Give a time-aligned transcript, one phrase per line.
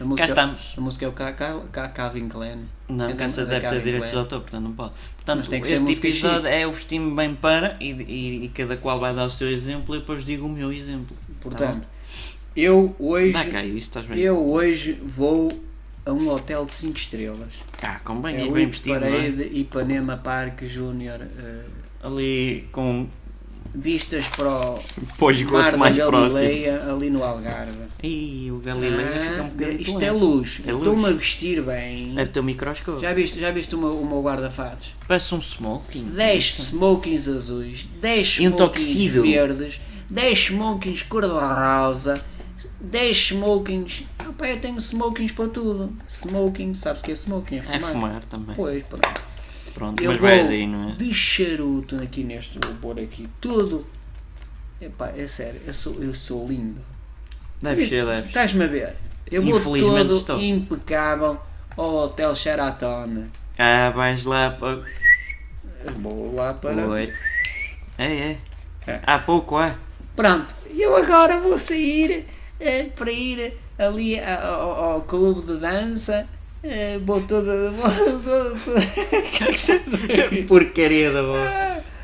[0.00, 0.74] A música, estamos.
[0.78, 2.58] A música é o Ca- Ca- Ca- Calvin Klein.
[2.88, 4.92] Não, deve ter Calvin direitos de autor, portanto não pode.
[5.16, 9.26] Portanto, este episódio é o vestir-me bem para e, e, e cada qual vai dar
[9.26, 11.14] o seu exemplo e depois digo o meu exemplo.
[11.42, 11.86] Portanto,
[12.56, 14.18] eu hoje, Dá cá isso, estás bem?
[14.18, 15.50] eu hoje vou
[16.06, 17.52] a um hotel de 5 estrelas.
[17.82, 19.28] Ah, com bem, É bem vestido, não é?
[19.28, 21.20] Ipanema Park Júnior.
[21.20, 21.64] eh,
[22.02, 23.06] Ali com
[23.74, 24.48] vistas para
[25.18, 26.34] o esgoto mar da mais próximo.
[26.40, 27.78] Galileia, ali no Algarve.
[28.02, 30.04] Ih, o Galileia fica um Ah, bocadinho isto longe.
[30.06, 30.60] é luz.
[30.66, 30.70] É.
[30.72, 32.14] Estou-me a vestir bem.
[32.18, 33.00] É teu microscópio.
[33.00, 34.94] Já viste, já viste o meu, o meu guarda-fatos?
[35.06, 36.04] Parece um smoking.
[36.04, 42.14] 10 smokings azuis, 10 E um smokings verdes, 10 smokings cor-de-rosa,
[42.80, 44.02] 10 smokings.
[44.18, 45.92] Ah, pá, eu tenho smokings para tudo.
[46.08, 47.56] Smoking, sabes o que é smoking?
[47.56, 47.92] É É fumar.
[47.92, 48.56] fumar também.
[48.56, 49.08] Pois, pronto.
[49.74, 50.94] Pronto, Eu mas vai daí, não é?
[50.94, 53.86] de charuto aqui neste, vou pôr aqui tudo.
[54.80, 56.80] Epá, é sério, eu sou, eu sou lindo.
[57.60, 58.26] Deve ser, deve.
[58.28, 58.96] Estás-me a ver?
[59.30, 60.40] Eu vou todo estou.
[60.40, 61.38] impecável
[61.76, 63.26] ao Hotel Sheraton.
[63.58, 64.82] Ah, vais lá para.
[65.98, 66.86] Vou lá para...
[66.86, 67.12] Oi.
[67.98, 68.38] É, é.
[68.86, 69.00] É.
[69.06, 69.76] Há pouco, é.
[70.16, 72.26] Pronto, eu agora vou sair
[72.58, 76.26] eh, para ir ali ao, ao clube de dança.
[76.62, 77.72] É ver?
[80.46, 81.22] Porcaria da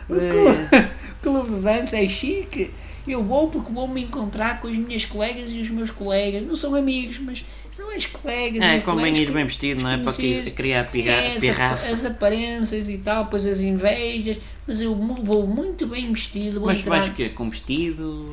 [0.08, 0.68] o clube,
[1.18, 2.70] o clube de dança é chique.
[3.06, 6.42] Eu vou porque vou me encontrar com as minhas colegas e os meus colegas.
[6.42, 8.60] Não são amigos, mas são as colegas.
[8.62, 9.98] É, os convém colegas ir bem vestido, não é?
[9.98, 10.12] Para
[10.52, 11.92] criar pirra- É, as, pirraça.
[11.92, 14.38] as aparências e tal, depois as invejas.
[14.68, 16.60] Mas eu vou muito bem vestido.
[16.60, 17.28] Mas entrar vais o quê?
[17.28, 18.30] Com vestido?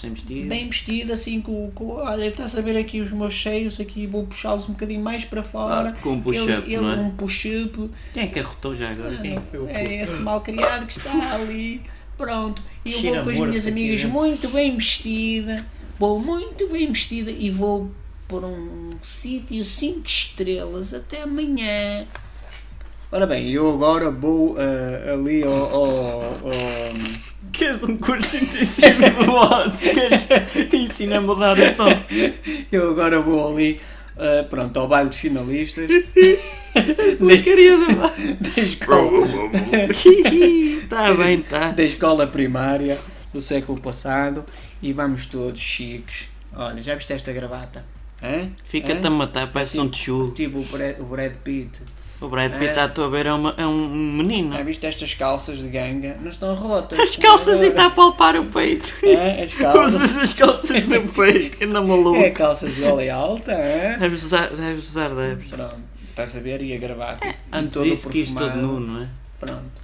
[0.00, 0.48] Sem vestido?
[0.48, 4.24] bem vestido, assim, com, com olha, estás a ver aqui os meus cheios, aqui vou
[4.24, 5.90] puxá-los um bocadinho mais para fora.
[5.98, 6.78] Ah, com um push-up, é?
[6.80, 7.90] um push-up.
[8.14, 9.18] Quem é que arrotou já agora?
[9.50, 11.80] Foi o É esse mal criado que está ali.
[12.26, 12.62] Pronto.
[12.84, 14.12] E eu Cheira vou com as minhas aqui amigas dentro.
[14.16, 15.66] muito bem vestida.
[15.98, 17.90] Vou muito bem vestida e vou
[18.28, 22.06] para um sítio 5 estrelas até amanhã.
[23.10, 27.22] Ora bem, eu agora vou eh, ali ao, ao- ao-
[27.52, 29.78] Queres um curso intensivo de voz?
[29.80, 30.22] Queres
[30.70, 31.88] te ensina a mudar o tom?
[32.72, 33.78] Eu agora vou ali,
[34.16, 35.90] eh, pronto, ao baile de finalistas
[37.18, 37.86] Porcaria da
[38.40, 39.26] da escola,
[40.82, 41.70] Está bem, está.
[41.70, 42.98] da escola primária
[43.32, 44.44] do século passado
[44.82, 46.28] e vamos todos chiques.
[46.54, 47.84] Olha, já viste esta gravata?
[48.64, 50.32] Fica-te a matar, parece um tchu.
[50.34, 51.80] Tipo o Brad, o Brad Pitt.
[52.22, 52.68] O Brad Pitt, É.
[52.70, 54.54] está a tua ver, é, uma- é um menino.
[54.54, 56.16] Já viste estas calças de ganga?
[56.20, 56.98] Não estão rotas.
[57.00, 58.94] As calças e está a palpar o peito.
[59.04, 59.94] É, as calças.
[59.94, 62.16] Usas as calças no peito, anda maluco.
[62.16, 63.98] É calças de gola alta, é?
[63.98, 65.48] Deves usar, deves usar, deves.
[65.48, 65.76] Pronto,
[66.10, 66.62] estás a ver?
[66.62, 67.26] E a gravata.
[67.28, 68.66] E Antes todo disso, quis todo perfumado.
[68.66, 69.08] nu, não é?
[69.40, 69.82] Pronto.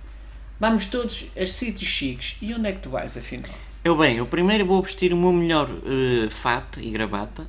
[0.61, 2.37] Vamos todos a sítios chiques.
[2.41, 3.51] E onde é que tu vais, afinal?
[3.85, 7.47] Eu bem, eu primeiro vou vestir o meu melhor eh, fato e gravata,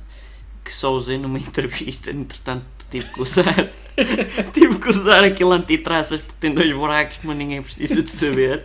[0.64, 3.68] que só usei numa entrevista, entretanto tive que usar.
[4.52, 8.64] tive que usar aquele antitraças porque tem dois buracos, mas ninguém precisa de saber.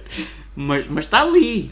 [0.55, 1.71] Mas, mas está ali.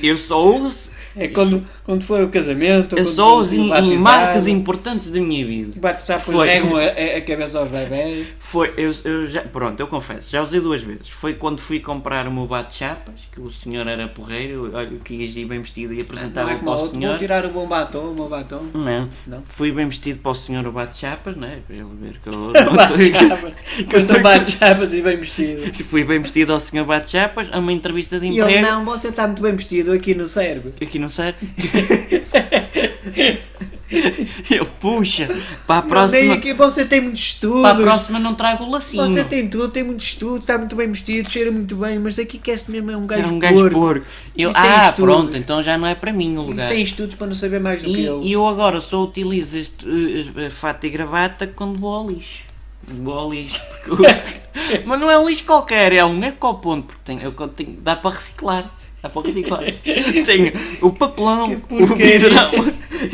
[0.00, 0.90] Eu só uso.
[1.14, 2.96] É quando, quando for o casamento.
[2.96, 5.72] Eu quando só uso em, batizado, marcas importantes da minha vida.
[5.80, 6.46] Batizar, Foi.
[6.46, 8.26] regam a, a- cabeça aos bebés.
[8.38, 11.08] Foi, eu, eu já, pronto, eu confesso, já usei duas vezes.
[11.08, 15.46] Foi quando fui comprar o meu bate-chapas, que o senhor era porreiro, olha, quis ir
[15.46, 16.90] bem vestido e Não apresentava é para o outro.
[16.90, 17.08] senhor.
[17.10, 18.62] Vou tirar o bom batom, o meu batom.
[18.74, 19.08] Não.
[19.26, 19.42] Não?
[19.46, 21.60] Fui bem vestido para o senhor o bate-chapas, né?
[21.66, 22.32] Para ele ver que eu
[22.64, 23.52] não Bate-chapas.
[23.88, 25.72] Que tu bate-chapas e bem vestido.
[25.84, 28.62] Fui bem vestido ao senhor bate-chapas, a uma entrevista de E ele, emprego.
[28.66, 30.74] não, você está muito bem vestido aqui no cérebro.
[30.80, 31.34] Aqui não sei.
[34.50, 35.28] Eu, puxa,
[35.66, 36.32] para a próxima.
[36.34, 37.60] aqui, você tem muitos estudos.
[37.60, 39.06] Para a próxima não trago o lacinho.
[39.06, 42.38] Você tem tudo, tem muito estudo, está muito bem vestido, cheira muito bem, mas aqui
[42.38, 43.78] quer-se mesmo é um gajo Era um gajo porco.
[43.78, 44.06] porco.
[44.36, 46.66] Eu, E ah, pronto, então já não é para mim o E lugar.
[46.66, 48.22] sem estudos para não saber mais do que E, eu.
[48.22, 49.86] e eu agora só utilizo este
[50.38, 52.44] eh, fato e gravata quando vou ao lixo.
[52.88, 53.60] Vou ao lixo.
[53.84, 54.02] porque
[54.86, 58.12] Mas não é um lixo qualquer, é um ecoponto, porque tem, eu tenho, dá para
[58.16, 58.72] reciclar.
[59.02, 59.64] Dá para reciclar.
[60.24, 62.50] tenho o papelão, o vidrão.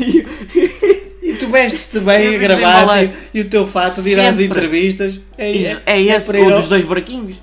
[1.23, 3.03] e- tu vestes-te bem a gravar
[3.33, 6.69] e, o teu fato de ir às entrevistas é, É, é esse, o ao- dos
[6.69, 7.37] dois buraquinhos.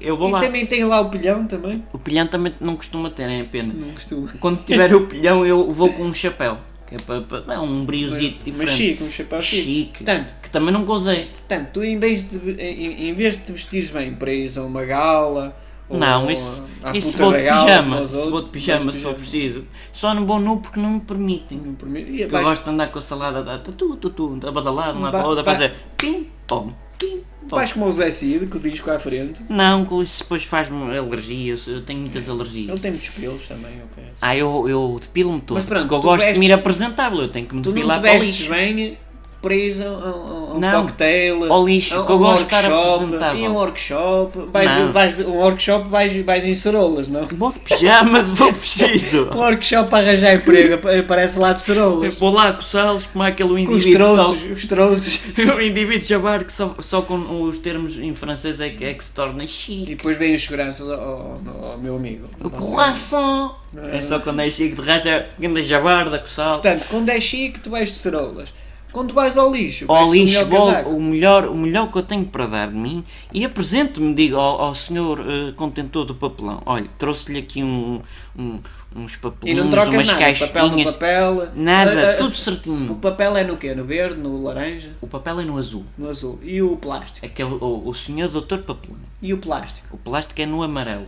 [0.00, 0.40] Eu vou E lá.
[0.40, 1.82] também tem lá o pilhão também.
[1.92, 3.74] O pilhão também não costuma ter, é pena.
[3.74, 4.28] Não costumo.
[4.40, 6.58] Quando tiver o pilhão, eu vou com um chapéu.
[6.86, 8.76] Que é para, para dar um briozito Mas diferente.
[8.76, 9.62] chique, um chapéu chique.
[9.62, 10.04] Chique.
[10.04, 11.24] Portanto, Que também nunca usei.
[11.26, 14.62] portanto, tu em vez, de, em, em vez de te vestires bem para ir a
[14.62, 15.54] uma gala
[15.90, 16.62] Não, isso,
[16.94, 18.06] isso vou da de pijama.
[18.06, 19.64] Se vou de pijama, se for preciso.
[19.92, 21.58] Só não vou nu porque não me permitem.
[21.64, 24.38] Não permite- e Eu vais- gosto de andar com a salada da tu, tu, tu,
[24.46, 27.22] a badalada, um Vai- para outra, fazer pim, pom, pim.
[27.50, 29.40] Vais como o Zé Cid, com o disco à frente.
[29.48, 32.68] Não, com isso depois faz-me alergia, eu- eu tenho muitas alergias.
[32.68, 34.04] Ele tem muitos pelos também, ok.
[34.20, 35.56] Ah, eu, eu depilo-me todo.
[35.56, 37.70] Mas pronto, porque eu gosto de me ir vestes- apresentável, eu tenho que me Tu
[37.70, 38.98] não depilar te vestes bem
[39.42, 40.82] ir a, a- a um Não.
[40.86, 46.44] cocktail, Ao lixo, a, um workshop, e um workshop, vais, vais, um workshop vais, vais
[46.44, 47.24] em cerolas, não?
[47.26, 49.28] Vou de pijamas, vou preciso.
[49.32, 52.04] Um workshop para arranjar emprego, ap- parece lá de cerolas.
[52.06, 54.32] Eu vou lá coçá-los como é aquele Com os indivíduo só,
[55.56, 59.04] o indivíduo jabar que só, só com os termos em francês é que, é que
[59.04, 59.94] se torna E chique.
[59.94, 61.40] depois vêm os seguranças ao, ao-
[61.72, 62.26] ao meu amigo.
[62.42, 63.54] O coração!
[63.92, 66.54] É só quando é chique, de resto é grande jabarda, coçá-lo.
[66.60, 68.48] Portanto, quando é chique, tu vais de cerolas.
[68.92, 72.24] Quando vais ao lixo, Ao lixo, o melhor o, melhor, o melhor que eu tenho
[72.24, 76.86] para dar de mim e apresento-me, digo ao, ao senhor eh, contentor do papelão: olha,
[76.98, 78.00] trouxe-lhe aqui um,
[78.36, 78.58] um-
[78.96, 81.48] uns trocas umas nada, papel no caixinhas, papel.
[81.54, 82.94] nada, Ah, ah, tudo O certinho.
[82.96, 83.74] papel é no quê?
[83.74, 86.38] No verde, no laranja, O papel é no azul, no azul.
[86.42, 87.24] E o plástico?
[87.26, 88.98] aquele, o, o senhor doutor papelão.
[89.20, 89.88] E o plástico?
[89.92, 91.06] O plástico é no amarelo.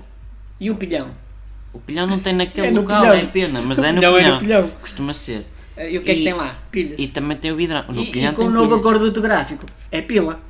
[0.60, 1.08] E o pilhão?
[1.72, 3.14] O pilhão não tem naquele É local, pilhão.
[3.16, 4.34] é pena, mas O é no pilhão é pilhão.
[4.34, 4.70] no pilhão.
[4.80, 5.46] Costuma ser.
[5.80, 6.58] Ah, E o que é que E- tem lá?
[6.70, 6.94] Pilhas.
[6.98, 7.84] E também tem o vidrão.
[7.88, 8.80] No E, pilhão e com o novo pilhas.
[8.80, 9.64] acordo ortográfico?
[9.90, 10.40] É pila.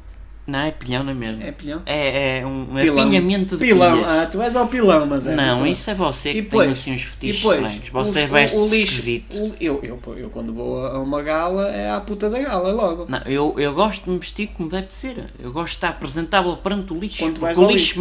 [0.46, 1.42] Não, é pilhão não é mesmo.
[1.44, 1.82] É pilhão?
[1.86, 3.04] É, é um Pilão.
[3.04, 3.98] apilhamento de Pilão.
[3.98, 4.08] pilhas.
[4.10, 5.36] Ah, tu vais ao pilão, mas é.
[5.36, 5.66] Não, pilão.
[5.66, 7.88] isso é você que E tem depois- assim uns E fetiches depois, estranhos.
[7.90, 9.36] Você o- veste o, o lixo, esquisito.
[9.36, 13.06] o- eu, eu, eu quando vou a uma gala é à puta da gala logo.
[13.08, 15.26] Não, eu, eu gosto de me vestir como deve de ser.
[15.38, 17.18] Eu gosto de estar apresentável perante o lixo.
[17.22, 18.00] Quando porque o lixo,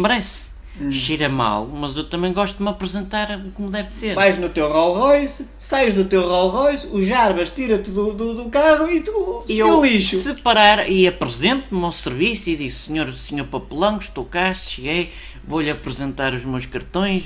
[0.80, 0.90] Hum.
[0.90, 4.14] Cheira mal, mas eu também gosto de me apresentar como deve de ser.
[4.14, 8.34] Vais no teu Rolls Royce, sais do teu Rolls Royce, o Jarbas tira-te do, do,
[8.34, 10.16] do carro e tu E eu lixo.
[10.16, 15.12] separar e apresento-me ao serviço e digo, senhor, senhor papelão, estou cá, cheguei,
[15.44, 17.24] vou-lhe apresentar os meus cartões,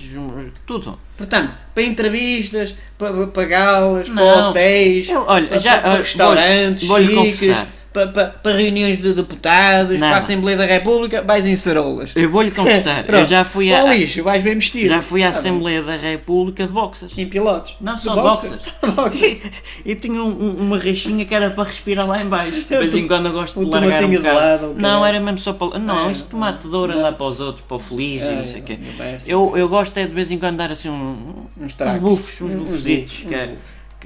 [0.66, 0.98] tudo.
[1.16, 4.16] Portanto, para entrevistas, para, para galas, Não.
[4.16, 7.68] para hotéis, Eu, olha, para, já, para- para restaurantes, vou-lhe chiques, confessar.
[7.94, 12.12] Para, para, para reuniões de deputados, para a Assembleia da República, vais em cerolas.
[12.16, 14.88] Eu vou-lhe confessar, eu já fui à, lixo, vais bem vestido.
[14.88, 15.38] já fui à bem.
[15.38, 17.16] Assembleia da República de boxas.
[17.16, 17.76] Em pilotos.
[17.80, 18.66] Não, só boxers.
[18.66, 18.74] boxers.
[18.94, 19.38] Boxers.
[19.86, 22.62] E tinha um- um- uma reixinha que era para respirar lá em baixo.
[22.64, 25.38] De vez em quando eu gosto de largar um tomatinho de lado, Não, era mesmo
[25.38, 25.78] só para...
[25.78, 28.36] Não, É, isso tomate de ouro lá para os outros, para o feliz e É,
[28.36, 28.78] não sei o quê.
[28.98, 29.30] parece.
[29.30, 32.54] Eu, eu gosto é de vez em quando dar assim um, Uns uns bufos, uns
[32.54, 32.84] Uns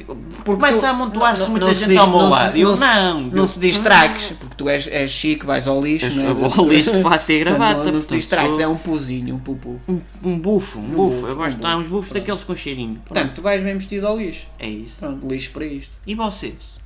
[0.05, 2.57] Porque Começa a amontoar-se muita gente diz- ao meu não se- lado.
[2.57, 3.47] Eu não se- não.
[3.47, 6.53] Se diz traques, porque tu és, és chique, vais ao lixo, Eu não é?
[6.59, 9.35] ao lixo fato e gravata, Não, não se diz portanto, traques, sou- é um puzinho,
[9.35, 9.81] um pupu.
[9.89, 10.97] Um, um bufo, um bufo.
[11.21, 11.95] bufo, Eu gosto um de dar uns bufo.
[11.97, 13.01] bufos daqueles com cheirinho.
[13.05, 14.47] Portanto, tu vais bem vestido ao lixo.
[14.59, 15.01] é isso.
[15.01, 15.93] Pronto, lixo para isto.
[16.07, 16.79] E vocês?